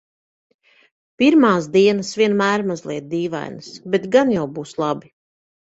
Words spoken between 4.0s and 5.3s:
gan jau būs labi.